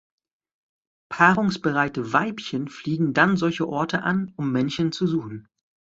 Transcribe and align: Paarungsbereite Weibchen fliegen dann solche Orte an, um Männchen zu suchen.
Paarungsbereite 1.11 2.11
Weibchen 2.11 2.69
fliegen 2.69 3.13
dann 3.13 3.37
solche 3.37 3.69
Orte 3.69 4.01
an, 4.01 4.33
um 4.35 4.51
Männchen 4.51 4.91
zu 4.91 5.05
suchen. 5.05 5.47